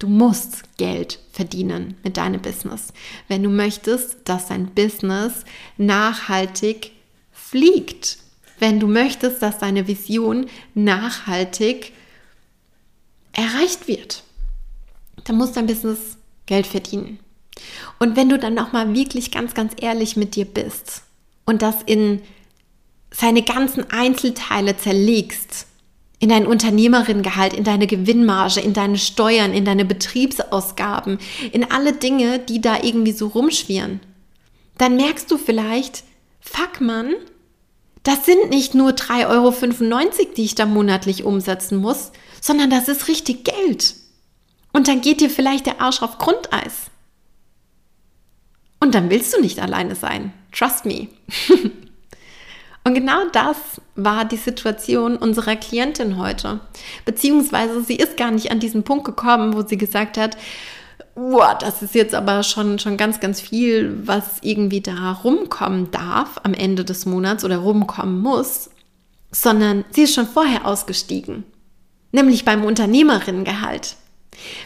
Du 0.02 0.08
musst 0.08 0.76
Geld 0.78 1.20
verdienen 1.32 1.94
mit 2.02 2.16
deinem 2.16 2.42
Business, 2.42 2.92
wenn 3.28 3.42
du 3.42 3.48
möchtest, 3.48 4.16
dass 4.24 4.48
dein 4.48 4.66
Business 4.66 5.44
nachhaltig 5.76 6.90
fliegt. 7.30 8.18
Wenn 8.58 8.80
du 8.80 8.88
möchtest, 8.88 9.42
dass 9.42 9.58
deine 9.58 9.86
Vision 9.86 10.46
nachhaltig 10.74 11.92
erreicht 13.32 13.88
wird 13.88 14.24
dann 15.24 15.36
muss 15.36 15.52
dein 15.52 15.66
Business 15.66 16.18
Geld 16.46 16.66
verdienen. 16.66 17.18
Und 17.98 18.16
wenn 18.16 18.28
du 18.28 18.38
dann 18.38 18.54
nochmal 18.54 18.92
wirklich 18.94 19.30
ganz, 19.30 19.54
ganz 19.54 19.72
ehrlich 19.80 20.16
mit 20.16 20.34
dir 20.36 20.44
bist 20.44 21.02
und 21.44 21.62
das 21.62 21.76
in 21.84 22.22
seine 23.10 23.42
ganzen 23.42 23.90
Einzelteile 23.90 24.76
zerlegst, 24.76 25.66
in 26.22 26.28
dein 26.28 26.46
Unternehmerinnengehalt, 26.46 27.52
in 27.52 27.64
deine 27.64 27.88
Gewinnmarge, 27.88 28.60
in 28.60 28.74
deine 28.74 28.96
Steuern, 28.96 29.52
in 29.52 29.64
deine 29.64 29.84
Betriebsausgaben, 29.84 31.18
in 31.50 31.68
alle 31.72 31.94
Dinge, 31.94 32.38
die 32.38 32.60
da 32.60 32.80
irgendwie 32.80 33.10
so 33.10 33.26
rumschwirren, 33.26 33.98
dann 34.78 34.94
merkst 34.94 35.28
du 35.32 35.36
vielleicht, 35.36 36.04
fuck 36.40 36.80
man, 36.80 37.12
das 38.04 38.24
sind 38.24 38.50
nicht 38.50 38.72
nur 38.72 38.90
3,95 38.90 39.28
Euro, 39.30 40.34
die 40.36 40.44
ich 40.44 40.54
da 40.54 40.64
monatlich 40.64 41.24
umsetzen 41.24 41.78
muss, 41.78 42.12
sondern 42.40 42.70
das 42.70 42.86
ist 42.86 43.08
richtig 43.08 43.42
Geld. 43.42 43.96
Und 44.72 44.86
dann 44.86 45.00
geht 45.00 45.20
dir 45.20 45.28
vielleicht 45.28 45.66
der 45.66 45.80
Arsch 45.80 46.02
auf 46.02 46.18
Grundeis. 46.18 46.92
Und 48.78 48.94
dann 48.94 49.10
willst 49.10 49.34
du 49.34 49.40
nicht 49.40 49.58
alleine 49.58 49.96
sein. 49.96 50.32
Trust 50.52 50.84
me. 50.86 51.08
Und 52.84 52.94
genau 52.94 53.28
das 53.32 53.56
war 53.94 54.24
die 54.24 54.36
Situation 54.36 55.16
unserer 55.16 55.56
Klientin 55.56 56.16
heute. 56.16 56.60
Beziehungsweise 57.04 57.82
sie 57.82 57.96
ist 57.96 58.16
gar 58.16 58.30
nicht 58.30 58.50
an 58.50 58.60
diesen 58.60 58.84
Punkt 58.84 59.04
gekommen, 59.04 59.54
wo 59.54 59.62
sie 59.62 59.76
gesagt 59.76 60.16
hat, 60.16 60.36
wow, 61.14 61.56
das 61.58 61.82
ist 61.82 61.94
jetzt 61.94 62.14
aber 62.14 62.42
schon, 62.42 62.78
schon 62.78 62.96
ganz, 62.96 63.20
ganz 63.20 63.40
viel, 63.40 64.06
was 64.06 64.38
irgendwie 64.40 64.80
da 64.80 65.12
rumkommen 65.12 65.90
darf 65.90 66.40
am 66.42 66.54
Ende 66.54 66.84
des 66.84 67.04
Monats 67.06 67.44
oder 67.44 67.58
rumkommen 67.58 68.20
muss, 68.20 68.70
sondern 69.30 69.84
sie 69.90 70.02
ist 70.02 70.14
schon 70.14 70.26
vorher 70.26 70.66
ausgestiegen. 70.66 71.44
Nämlich 72.12 72.44
beim 72.44 72.64
Unternehmerinnengehalt. 72.64 73.96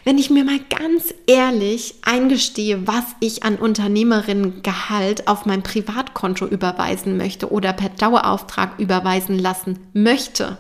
Wenn 0.04 0.18
ich 0.18 0.30
mir 0.30 0.44
mal 0.44 0.61
ganz 0.70 1.12
ehrlich 1.26 1.96
eingestehe, 2.02 2.87
was 2.87 3.04
ich 3.20 3.42
an 3.42 3.56
Unternehmerinnengehalt 3.56 5.28
auf 5.28 5.46
mein 5.46 5.62
Privatkonto 5.62 6.46
überweisen 6.46 7.16
möchte 7.16 7.50
oder 7.50 7.73
per 7.73 7.90
Dauerauftrag 7.90 8.78
überweisen 8.78 9.38
lassen 9.38 9.78
möchte, 9.92 10.58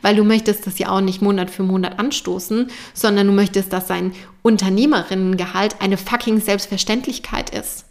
weil 0.00 0.16
du 0.16 0.24
möchtest 0.24 0.66
das 0.66 0.78
ja 0.78 0.90
auch 0.90 1.00
nicht 1.00 1.22
Monat 1.22 1.50
für 1.50 1.62
Monat 1.62 1.98
anstoßen, 1.98 2.70
sondern 2.94 3.26
du 3.26 3.32
möchtest, 3.32 3.72
dass 3.72 3.88
sein 3.88 4.12
Unternehmerinnengehalt 4.42 5.76
eine 5.80 5.96
fucking 5.96 6.40
Selbstverständlichkeit 6.40 7.50
ist. 7.50 7.84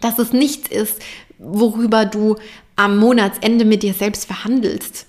Dass 0.00 0.18
es 0.18 0.32
nichts 0.32 0.68
ist, 0.68 1.02
worüber 1.38 2.04
du 2.04 2.36
am 2.76 2.98
Monatsende 2.98 3.64
mit 3.64 3.82
dir 3.82 3.94
selbst 3.94 4.26
verhandelst, 4.26 5.06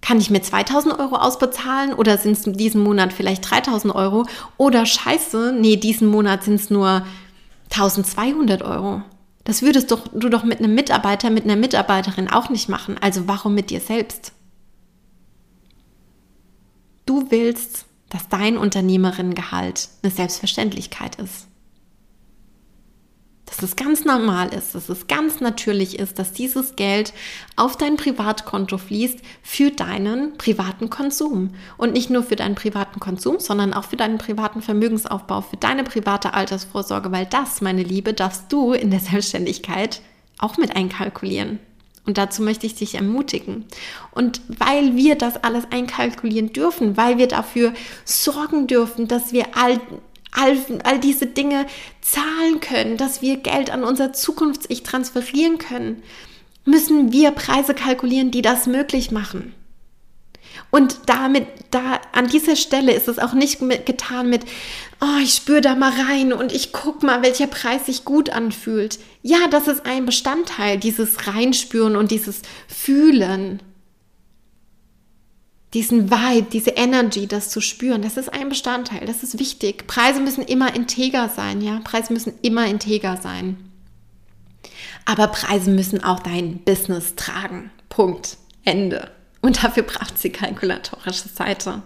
kann 0.00 0.20
ich 0.20 0.30
mir 0.30 0.40
2000 0.40 0.98
Euro 0.98 1.16
ausbezahlen 1.16 1.92
oder 1.92 2.18
sind 2.18 2.32
es 2.32 2.44
diesen 2.44 2.82
Monat 2.82 3.12
vielleicht 3.12 3.50
3000 3.50 3.94
Euro? 3.94 4.26
Oder 4.56 4.86
scheiße, 4.86 5.54
nee, 5.58 5.76
diesen 5.76 6.08
Monat 6.08 6.44
sind 6.44 6.54
es 6.54 6.70
nur 6.70 7.04
1200 7.70 8.62
Euro. 8.62 9.02
Das 9.44 9.62
würdest 9.62 9.90
doch, 9.90 10.06
du 10.12 10.28
doch 10.28 10.44
mit 10.44 10.58
einem 10.58 10.74
Mitarbeiter, 10.74 11.30
mit 11.30 11.44
einer 11.44 11.56
Mitarbeiterin 11.56 12.28
auch 12.28 12.50
nicht 12.50 12.68
machen. 12.68 12.96
Also 13.00 13.26
warum 13.26 13.54
mit 13.54 13.70
dir 13.70 13.80
selbst? 13.80 14.32
Du 17.06 17.30
willst, 17.30 17.86
dass 18.10 18.28
dein 18.28 18.56
Unternehmerinnengehalt 18.56 19.88
eine 20.02 20.12
Selbstverständlichkeit 20.12 21.16
ist 21.16 21.48
dass 23.48 23.62
es 23.62 23.76
ganz 23.76 24.04
normal 24.04 24.52
ist, 24.54 24.74
dass 24.74 24.88
es 24.88 25.06
ganz 25.06 25.40
natürlich 25.40 25.98
ist, 25.98 26.18
dass 26.18 26.32
dieses 26.32 26.76
Geld 26.76 27.12
auf 27.56 27.76
dein 27.76 27.96
Privatkonto 27.96 28.78
fließt 28.78 29.20
für 29.42 29.70
deinen 29.70 30.36
privaten 30.38 30.90
Konsum. 30.90 31.54
Und 31.76 31.92
nicht 31.92 32.10
nur 32.10 32.22
für 32.22 32.36
deinen 32.36 32.54
privaten 32.54 33.00
Konsum, 33.00 33.40
sondern 33.40 33.74
auch 33.74 33.84
für 33.84 33.96
deinen 33.96 34.18
privaten 34.18 34.62
Vermögensaufbau, 34.62 35.40
für 35.40 35.56
deine 35.56 35.84
private 35.84 36.34
Altersvorsorge, 36.34 37.10
weil 37.10 37.26
das, 37.26 37.60
meine 37.60 37.82
Liebe, 37.82 38.12
darfst 38.12 38.52
du 38.52 38.72
in 38.72 38.90
der 38.90 39.00
Selbstständigkeit 39.00 40.00
auch 40.38 40.56
mit 40.56 40.76
einkalkulieren. 40.76 41.58
Und 42.08 42.16
dazu 42.16 42.42
möchte 42.42 42.64
ich 42.64 42.74
dich 42.74 42.94
ermutigen. 42.94 43.66
Und 44.12 44.40
weil 44.48 44.96
wir 44.96 45.14
das 45.14 45.44
alles 45.44 45.64
einkalkulieren 45.70 46.54
dürfen, 46.54 46.96
weil 46.96 47.18
wir 47.18 47.28
dafür 47.28 47.74
sorgen 48.06 48.66
dürfen, 48.66 49.08
dass 49.08 49.34
wir 49.34 49.44
all 49.54 49.78
all, 50.32 50.56
all 50.84 50.98
diese 50.98 51.26
Dinge 51.26 51.66
zahlen 52.00 52.60
können, 52.60 52.96
dass 52.96 53.22
wir 53.22 53.36
Geld 53.36 53.70
an 53.70 53.84
unser 53.84 54.12
Zukunfts-Ich 54.12 54.82
transferieren 54.82 55.58
können, 55.58 56.02
müssen 56.64 57.12
wir 57.12 57.30
Preise 57.30 57.74
kalkulieren, 57.74 58.30
die 58.30 58.42
das 58.42 58.66
möglich 58.66 59.10
machen. 59.10 59.54
Und 60.70 60.98
damit, 61.06 61.46
da 61.70 62.00
an 62.12 62.28
dieser 62.28 62.56
Stelle 62.56 62.92
ist 62.92 63.08
es 63.08 63.18
auch 63.18 63.32
nicht 63.32 63.62
mit, 63.62 63.86
getan 63.86 64.28
mit, 64.28 64.44
oh, 65.00 65.18
ich 65.22 65.34
spüre 65.34 65.60
da 65.60 65.74
mal 65.74 65.92
rein 65.92 66.32
und 66.32 66.52
ich 66.52 66.72
guck 66.72 67.02
mal, 67.02 67.22
welcher 67.22 67.46
Preis 67.46 67.86
sich 67.86 68.04
gut 68.04 68.30
anfühlt. 68.30 68.98
Ja, 69.22 69.48
das 69.50 69.68
ist 69.68 69.86
ein 69.86 70.04
Bestandteil, 70.04 70.78
dieses 70.78 71.26
Reinspüren 71.26 71.96
und 71.96 72.10
dieses 72.10 72.42
Fühlen 72.66 73.62
diesen 75.74 76.10
Vibe, 76.10 76.48
diese 76.50 76.70
Energy, 76.70 77.26
das 77.26 77.50
zu 77.50 77.60
spüren, 77.60 78.02
das 78.02 78.16
ist 78.16 78.32
ein 78.32 78.48
Bestandteil, 78.48 79.06
das 79.06 79.22
ist 79.22 79.38
wichtig. 79.38 79.86
Preise 79.86 80.20
müssen 80.20 80.42
immer 80.42 80.74
integer 80.74 81.28
sein, 81.28 81.60
ja, 81.60 81.80
Preise 81.84 82.12
müssen 82.12 82.34
immer 82.42 82.66
integer 82.66 83.16
sein. 83.16 83.56
Aber 85.04 85.28
Preise 85.28 85.70
müssen 85.70 86.02
auch 86.04 86.20
dein 86.20 86.58
Business 86.58 87.14
tragen. 87.16 87.70
Punkt. 87.88 88.36
Ende. 88.64 89.10
Und 89.40 89.62
dafür 89.62 89.82
braucht 89.82 90.18
sie 90.18 90.30
kalkulatorische 90.30 91.28
Seite. 91.28 91.82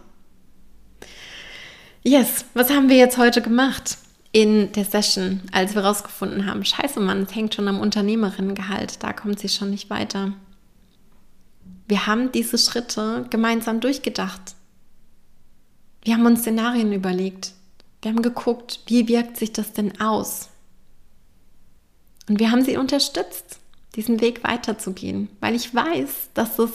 Yes, 2.03 2.45
was 2.55 2.71
haben 2.71 2.89
wir 2.89 2.97
jetzt 2.97 3.19
heute 3.19 3.43
gemacht 3.43 3.99
in 4.33 4.73
der 4.73 4.85
Session, 4.85 5.43
als 5.53 5.75
wir 5.75 5.85
rausgefunden 5.85 6.47
haben, 6.47 6.65
scheiße 6.65 6.99
Mann, 6.99 7.23
es 7.23 7.35
hängt 7.35 7.55
schon 7.55 7.69
am 7.69 7.79
Unternehmerinnengehalt, 7.79 9.03
da 9.03 9.13
kommt 9.13 9.39
sie 9.39 9.49
schon 9.49 9.71
nicht 9.71 9.91
weiter. 9.91 10.33
Wir 11.89 12.07
haben 12.07 12.33
diese 12.33 12.59
Schritte 12.59 13.27
gemeinsam 13.31 13.81
durchgedacht. 13.81 14.55
Wir 16.05 16.15
haben 16.15 16.27
uns 16.27 16.41
Szenarien 16.41 16.93
überlegt. 16.93 17.53
Wir 18.01 18.11
haben 18.11 18.23
geguckt, 18.23 18.81
wie 18.87 19.09
wirkt 19.09 19.37
sich 19.37 19.53
das 19.53 19.73
denn 19.73 20.01
aus? 20.01 20.49
Und 22.29 22.41
wir 22.41 22.51
haben 22.51 22.65
sie 22.65 22.77
unterstützt, 22.77 23.59
diesen 23.95 24.21
Weg 24.21 24.43
weiterzugehen, 24.43 25.29
weil 25.41 25.55
ich 25.55 25.75
weiß, 25.75 26.31
dass 26.35 26.59
es 26.59 26.71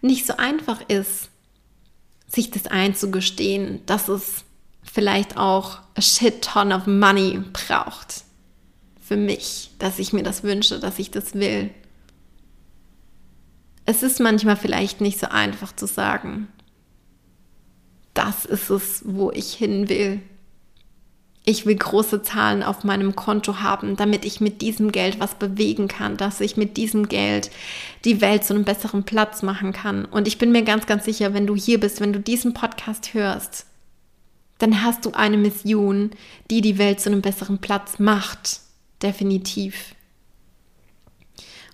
nicht 0.00 0.26
so 0.26 0.36
einfach 0.36 0.80
ist, 0.88 1.30
sich 2.26 2.50
das 2.50 2.66
einzugestehen, 2.66 3.80
dass 3.86 4.08
es 4.08 4.44
vielleicht 4.82 5.36
auch 5.36 5.78
a 5.94 6.00
shit 6.00 6.42
ton 6.42 6.72
of 6.72 6.86
money 6.86 7.40
braucht 7.52 8.24
für 9.00 9.16
mich, 9.16 9.70
dass 9.78 9.98
ich 9.98 10.12
mir 10.12 10.22
das 10.22 10.42
wünsche, 10.42 10.78
dass 10.78 10.98
ich 10.98 11.10
das 11.10 11.34
will 11.34 11.70
es 13.90 14.04
ist 14.04 14.20
manchmal 14.20 14.56
vielleicht 14.56 15.00
nicht 15.00 15.18
so 15.18 15.26
einfach 15.26 15.74
zu 15.74 15.86
sagen, 15.86 16.46
das 18.14 18.44
ist 18.44 18.70
es, 18.70 19.02
wo 19.04 19.32
ich 19.32 19.52
hin 19.52 19.88
will. 19.88 20.20
Ich 21.44 21.66
will 21.66 21.74
große 21.74 22.22
Zahlen 22.22 22.62
auf 22.62 22.84
meinem 22.84 23.16
Konto 23.16 23.58
haben, 23.58 23.96
damit 23.96 24.24
ich 24.24 24.40
mit 24.40 24.62
diesem 24.62 24.92
Geld 24.92 25.18
was 25.18 25.34
bewegen 25.34 25.88
kann, 25.88 26.16
dass 26.16 26.40
ich 26.40 26.56
mit 26.56 26.76
diesem 26.76 27.08
Geld 27.08 27.50
die 28.04 28.20
Welt 28.20 28.44
zu 28.44 28.54
einem 28.54 28.64
besseren 28.64 29.02
Platz 29.02 29.42
machen 29.42 29.72
kann. 29.72 30.04
Und 30.04 30.28
ich 30.28 30.38
bin 30.38 30.52
mir 30.52 30.62
ganz, 30.62 30.86
ganz 30.86 31.04
sicher, 31.04 31.34
wenn 31.34 31.48
du 31.48 31.56
hier 31.56 31.80
bist, 31.80 32.00
wenn 32.00 32.12
du 32.12 32.20
diesen 32.20 32.54
Podcast 32.54 33.12
hörst, 33.12 33.66
dann 34.58 34.84
hast 34.84 35.04
du 35.04 35.12
eine 35.12 35.38
Mission, 35.38 36.10
die 36.50 36.60
die 36.60 36.78
Welt 36.78 37.00
zu 37.00 37.10
einem 37.10 37.22
besseren 37.22 37.58
Platz 37.58 37.98
macht. 37.98 38.60
Definitiv. 39.02 39.96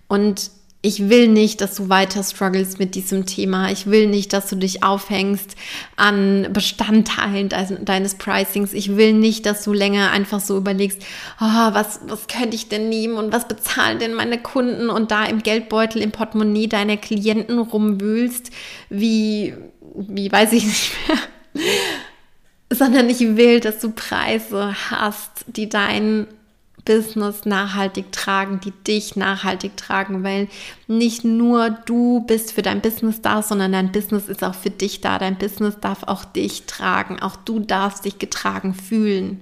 Und 0.08 0.50
ich 0.86 1.08
will 1.08 1.26
nicht, 1.26 1.62
dass 1.62 1.74
du 1.74 1.88
weiter 1.88 2.22
struggles 2.22 2.78
mit 2.78 2.94
diesem 2.94 3.26
Thema. 3.26 3.72
Ich 3.72 3.86
will 3.86 4.06
nicht, 4.06 4.32
dass 4.32 4.48
du 4.48 4.54
dich 4.54 4.84
aufhängst 4.84 5.56
an 5.96 6.46
Bestandteilen 6.52 7.48
deines 7.84 8.14
Pricings. 8.14 8.72
Ich 8.72 8.96
will 8.96 9.12
nicht, 9.12 9.46
dass 9.46 9.64
du 9.64 9.72
länger 9.72 10.12
einfach 10.12 10.38
so 10.38 10.56
überlegst, 10.56 11.02
oh, 11.40 11.44
was, 11.72 11.98
was 12.06 12.28
könnte 12.28 12.54
ich 12.54 12.68
denn 12.68 12.88
nehmen 12.88 13.16
und 13.16 13.32
was 13.32 13.48
bezahlen 13.48 13.98
denn 13.98 14.14
meine 14.14 14.40
Kunden 14.40 14.88
und 14.88 15.10
da 15.10 15.24
im 15.24 15.42
Geldbeutel, 15.42 16.00
im 16.02 16.12
Portemonnaie 16.12 16.68
deiner 16.68 16.96
Klienten 16.96 17.58
rumwühlst, 17.58 18.52
wie, 18.88 19.54
wie 19.96 20.30
weiß 20.30 20.52
ich 20.52 20.66
nicht 20.66 20.92
mehr. 21.08 21.64
Sondern 22.78 23.10
ich 23.10 23.36
will, 23.36 23.58
dass 23.58 23.80
du 23.80 23.90
Preise 23.90 24.76
hast, 24.90 25.46
die 25.48 25.68
dein 25.68 26.28
Business 26.86 27.44
nachhaltig 27.44 28.10
tragen, 28.12 28.60
die 28.64 28.72
dich 28.86 29.16
nachhaltig 29.16 29.76
tragen, 29.76 30.24
weil 30.24 30.48
nicht 30.86 31.24
nur 31.24 31.68
du 31.68 32.20
bist 32.20 32.52
für 32.52 32.62
dein 32.62 32.80
Business 32.80 33.20
da, 33.20 33.42
sondern 33.42 33.72
dein 33.72 33.92
Business 33.92 34.28
ist 34.28 34.42
auch 34.42 34.54
für 34.54 34.70
dich 34.70 35.02
da. 35.02 35.18
Dein 35.18 35.36
Business 35.36 35.78
darf 35.78 36.04
auch 36.04 36.24
dich 36.24 36.64
tragen. 36.64 37.20
Auch 37.20 37.36
du 37.36 37.60
darfst 37.60 38.06
dich 38.06 38.18
getragen 38.18 38.72
fühlen. 38.72 39.40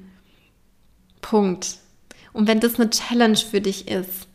Punkt. 1.20 1.76
Und 2.32 2.48
wenn 2.48 2.58
das 2.58 2.80
eine 2.80 2.90
Challenge 2.90 3.36
für 3.36 3.60
dich 3.60 3.86
ist, 3.86 4.26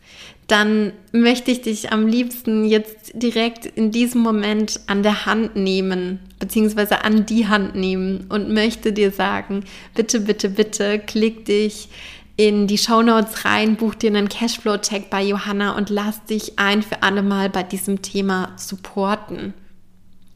dann 0.50 0.92
möchte 1.12 1.52
ich 1.52 1.62
dich 1.62 1.92
am 1.92 2.08
liebsten 2.08 2.64
jetzt 2.64 3.12
direkt 3.14 3.66
in 3.66 3.92
diesem 3.92 4.20
Moment 4.20 4.80
an 4.88 5.04
der 5.04 5.24
Hand 5.24 5.54
nehmen, 5.54 6.18
beziehungsweise 6.40 7.04
an 7.04 7.24
die 7.24 7.46
Hand 7.46 7.76
nehmen 7.76 8.26
und 8.28 8.52
möchte 8.52 8.92
dir 8.92 9.12
sagen, 9.12 9.64
bitte, 9.94 10.18
bitte, 10.18 10.48
bitte, 10.48 10.98
klick 10.98 11.44
dich 11.44 11.88
in 12.36 12.66
die 12.66 12.78
Shownotes 12.78 13.44
rein, 13.44 13.76
buch 13.76 13.94
dir 13.94 14.08
einen 14.08 14.28
Cashflow-Check 14.28 15.10
bei 15.10 15.22
Johanna 15.22 15.76
und 15.76 15.90
lass 15.90 16.24
dich 16.24 16.58
ein 16.58 16.82
für 16.82 17.02
alle 17.02 17.22
Mal 17.22 17.50
bei 17.50 17.62
diesem 17.62 18.02
Thema 18.02 18.52
supporten. 18.56 19.54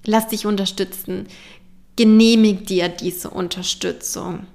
Lass 0.05 0.29
dich 0.29 0.47
unterstützen. 0.47 1.27
Genehmig 1.97 2.67
dir 2.67 2.89
diese 2.89 3.31
Unterstützung. 3.31 4.47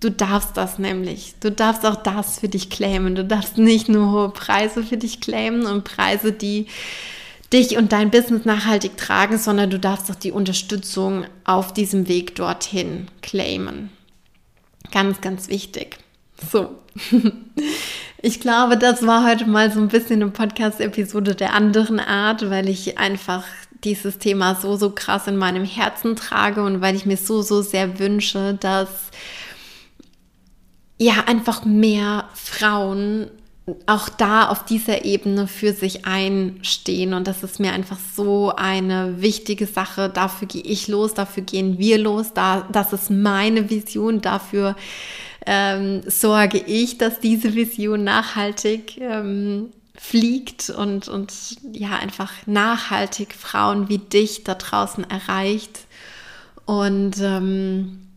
Du 0.00 0.10
darfst 0.10 0.56
das 0.56 0.78
nämlich. 0.78 1.34
Du 1.40 1.50
darfst 1.50 1.84
auch 1.84 1.96
das 1.96 2.40
für 2.40 2.48
dich 2.48 2.70
claimen. 2.70 3.14
Du 3.14 3.24
darfst 3.24 3.58
nicht 3.58 3.88
nur 3.88 4.10
hohe 4.10 4.30
Preise 4.30 4.82
für 4.82 4.96
dich 4.96 5.20
claimen 5.20 5.66
und 5.66 5.84
Preise, 5.84 6.32
die 6.32 6.66
dich 7.52 7.76
und 7.76 7.92
dein 7.92 8.10
Business 8.10 8.44
nachhaltig 8.44 8.96
tragen, 8.96 9.36
sondern 9.36 9.70
du 9.70 9.78
darfst 9.78 10.10
auch 10.10 10.16
die 10.16 10.32
Unterstützung 10.32 11.24
auf 11.44 11.74
diesem 11.74 12.08
Weg 12.08 12.34
dorthin 12.36 13.08
claimen. 13.22 13.90
Ganz, 14.92 15.20
ganz 15.20 15.48
wichtig. 15.48 15.98
So. 16.50 16.76
Ich 18.22 18.40
glaube, 18.40 18.76
das 18.76 19.06
war 19.06 19.26
heute 19.26 19.46
mal 19.46 19.72
so 19.72 19.80
ein 19.80 19.88
bisschen 19.88 20.20
eine 20.20 20.30
Podcast-Episode 20.30 21.34
der 21.34 21.54
anderen 21.54 21.98
Art, 21.98 22.50
weil 22.50 22.68
ich 22.68 22.98
einfach 22.98 23.44
dieses 23.82 24.18
Thema 24.18 24.54
so, 24.56 24.76
so 24.76 24.90
krass 24.90 25.26
in 25.26 25.38
meinem 25.38 25.64
Herzen 25.64 26.16
trage 26.16 26.62
und 26.62 26.82
weil 26.82 26.94
ich 26.94 27.06
mir 27.06 27.16
so, 27.16 27.40
so 27.40 27.62
sehr 27.62 27.98
wünsche, 27.98 28.58
dass 28.60 28.88
ja 30.98 31.24
einfach 31.26 31.64
mehr 31.64 32.28
Frauen 32.34 33.30
auch 33.86 34.08
da 34.08 34.48
auf 34.48 34.64
dieser 34.64 35.04
Ebene 35.04 35.46
für 35.46 35.72
sich 35.72 36.06
einstehen. 36.06 37.14
Und 37.14 37.26
das 37.26 37.42
ist 37.42 37.60
mir 37.60 37.72
einfach 37.72 37.98
so 38.14 38.52
eine 38.54 39.20
wichtige 39.20 39.66
Sache. 39.66 40.08
Dafür 40.08 40.48
gehe 40.48 40.62
ich 40.62 40.88
los, 40.88 41.14
dafür 41.14 41.42
gehen 41.42 41.78
wir 41.78 41.98
los. 41.98 42.32
Da, 42.32 42.68
das 42.72 42.92
ist 42.92 43.10
meine 43.10 43.70
Vision. 43.70 44.20
Dafür 44.20 44.76
ähm, 45.46 46.02
sorge 46.06 46.58
ich, 46.58 46.98
dass 46.98 47.20
diese 47.20 47.54
Vision 47.54 48.04
nachhaltig 48.04 48.98
ähm, 48.98 49.70
fliegt 49.96 50.70
und, 50.70 51.08
und 51.08 51.32
ja, 51.72 51.96
einfach 51.96 52.32
nachhaltig 52.46 53.34
Frauen 53.34 53.88
wie 53.88 53.98
dich 53.98 54.44
da 54.44 54.54
draußen 54.54 55.08
erreicht. 55.08 55.80
Und 56.64 57.16
ähm, 57.20 58.09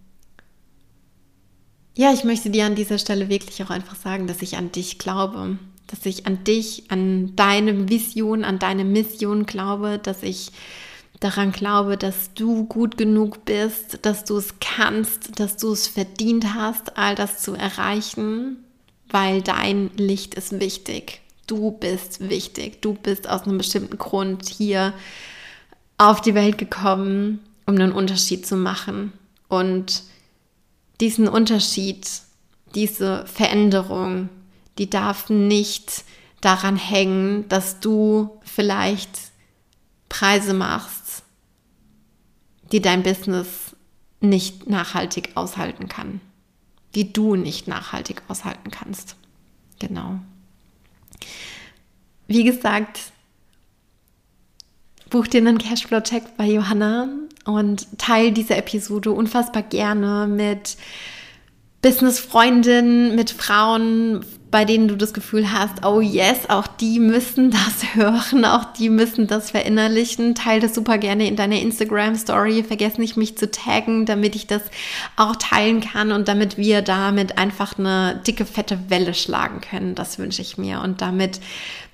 ja, 1.95 2.12
ich 2.13 2.23
möchte 2.23 2.49
dir 2.49 2.65
an 2.65 2.75
dieser 2.75 2.97
Stelle 2.97 3.29
wirklich 3.29 3.63
auch 3.63 3.69
einfach 3.69 3.95
sagen, 3.95 4.27
dass 4.27 4.41
ich 4.41 4.58
an 4.58 4.71
dich 4.71 4.97
glaube, 4.97 5.58
dass 5.88 6.06
ich 6.06 6.25
an 6.25 6.43
dich, 6.43 6.86
an 6.89 7.36
deine 7.36 7.89
Vision, 7.89 8.43
an 8.43 8.58
deine 8.58 8.84
Mission 8.84 9.45
glaube, 9.45 9.99
dass 10.01 10.23
ich 10.23 10.51
daran 11.19 11.51
glaube, 11.51 11.97
dass 11.97 12.34
du 12.34 12.65
gut 12.65 12.97
genug 12.97 13.45
bist, 13.45 13.99
dass 14.01 14.25
du 14.25 14.38
es 14.38 14.56
kannst, 14.60 15.39
dass 15.39 15.58
du 15.58 15.71
es 15.71 15.88
verdient 15.88 16.53
hast, 16.56 16.97
all 16.97 17.15
das 17.15 17.41
zu 17.41 17.53
erreichen, 17.53 18.58
weil 19.10 19.41
dein 19.41 19.91
Licht 19.95 20.34
ist 20.34 20.60
wichtig. 20.60 21.21
Du 21.45 21.71
bist 21.71 22.27
wichtig. 22.27 22.82
Du 22.82 22.93
bist 22.93 23.29
aus 23.29 23.43
einem 23.43 23.58
bestimmten 23.58 23.97
Grund 23.97 24.47
hier 24.49 24.93
auf 25.97 26.21
die 26.21 26.34
Welt 26.34 26.58
gekommen, 26.58 27.39
um 27.65 27.75
einen 27.75 27.91
Unterschied 27.91 28.45
zu 28.45 28.56
machen. 28.56 29.13
Und 29.47 30.03
diesen 31.04 31.28
Unterschied, 31.28 32.08
diese 32.76 33.26
Veränderung, 33.28 34.30
die 34.78 34.89
darf 34.89 35.30
nicht 35.30 36.06
daran 36.39 36.78
hängen, 36.78 37.46
dass 37.50 37.82
du 37.82 38.39
vielleicht 38.46 39.10
Preise 40.08 40.54
machst, 40.54 41.24
die 42.72 42.82
dein 42.82 43.04
Business 43.04 43.76
nicht 44.22 44.70
nachhaltig 44.70 45.32
aushalten 45.36 45.89
kann, 45.89 46.22
die 46.96 47.12
du 47.12 47.36
nicht 47.36 47.68
nachhaltig 47.68 48.22
aushalten 48.30 48.72
kannst. 48.72 49.18
Genau. 49.80 50.22
Wie 52.28 52.46
gesagt, 52.46 53.12
buch 55.10 55.28
dir 55.28 55.39
einen 55.39 55.58
Cashflow-Check 55.58 56.38
bei 56.38 56.46
Johanna 56.46 57.10
und 57.45 57.88
teile 57.97 58.32
diese 58.32 58.56
Episode 58.56 59.12
unfassbar 59.12 59.63
gerne 59.63 60.27
mit 60.27 60.77
Business-Freundinnen, 61.82 63.15
mit 63.15 63.29
Frauen, 63.32 64.25
bei 64.53 64.65
denen 64.65 64.88
du 64.88 64.95
das 64.95 65.15
Gefühl 65.15 65.51
hast, 65.51 65.84
oh 65.84 65.99
yes, 65.99 66.47
auch 66.47 66.67
die 66.67 66.99
müssen 66.99 67.49
das 67.49 67.84
hören, 67.95 68.45
auch 68.45 68.65
die 68.73 68.89
müssen 68.89 69.27
das 69.27 69.51
verinnerlichen. 69.51 70.36
Teile 70.36 70.62
das 70.62 70.75
super 70.75 70.97
gerne 70.97 71.27
in 71.27 71.36
deiner 71.36 71.60
Instagram-Story. 71.60 72.63
Vergiss 72.63 72.97
nicht, 72.97 73.17
mich 73.17 73.36
zu 73.36 73.51
taggen, 73.51 74.06
damit 74.06 74.36
ich 74.36 74.47
das 74.47 74.62
auch 75.17 75.36
teilen 75.36 75.82
kann 75.82 76.12
und 76.12 76.27
damit 76.27 76.58
wir 76.58 76.84
damit 76.84 77.38
einfach 77.38 77.77
eine 77.77 78.21
dicke, 78.25 78.45
fette 78.45 78.79
Welle 78.89 79.13
schlagen 79.15 79.60
können. 79.60 79.95
Das 79.95 80.19
wünsche 80.19 80.43
ich 80.43 80.58
mir. 80.58 80.82
Und 80.82 81.01
damit, 81.01 81.41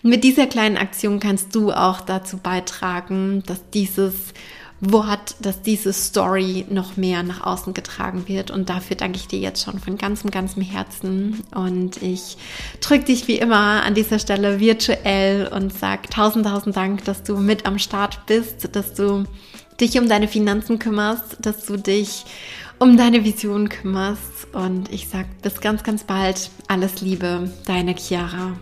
mit 0.03 0.23
dieser 0.25 0.45
kleinen 0.45 0.77
Aktion 0.77 1.19
kannst 1.19 1.55
du 1.55 1.71
auch 1.71 2.01
dazu 2.01 2.37
beitragen, 2.37 3.41
dass 3.47 3.69
dieses 3.71 4.33
Wort, 4.81 5.35
dass 5.41 5.61
diese 5.61 5.91
Story 5.91 6.65
noch 6.69 6.95
mehr 6.95 7.23
nach 7.23 7.41
außen 7.45 7.73
getragen 7.73 8.27
wird. 8.27 8.49
Und 8.51 8.69
dafür 8.69 8.95
danke 8.95 9.17
ich 9.17 9.27
dir 9.27 9.39
jetzt 9.39 9.63
schon 9.63 9.79
von 9.79 9.97
ganzem, 9.97 10.31
ganzem 10.31 10.63
Herzen. 10.63 11.43
Und 11.53 12.01
ich 12.01 12.37
drücke 12.79 13.05
dich 13.05 13.27
wie 13.27 13.37
immer 13.37 13.83
an 13.83 13.93
dieser 13.93 14.19
Stelle 14.19 14.59
virtuell 14.59 15.47
und 15.47 15.73
sag 15.73 16.09
tausend, 16.11 16.45
tausend 16.45 16.75
Dank, 16.75 17.03
dass 17.05 17.23
du 17.23 17.37
mit 17.37 17.65
am 17.65 17.79
Start 17.79 18.25
bist, 18.25 18.75
dass 18.75 18.93
du 18.93 19.25
dich 19.81 19.99
um 19.99 20.07
deine 20.07 20.27
Finanzen 20.27 20.79
kümmerst, 20.79 21.37
dass 21.41 21.65
du 21.65 21.77
dich 21.77 22.25
um 22.79 22.97
deine 22.97 23.25
Vision 23.25 23.69
kümmerst. 23.69 24.53
Und 24.53 24.91
ich 24.91 25.09
sag 25.09 25.41
bis 25.41 25.59
ganz, 25.59 25.83
ganz 25.83 26.03
bald. 26.05 26.49
Alles 26.67 27.01
Liebe, 27.01 27.51
deine 27.65 27.95
Chiara. 27.95 28.53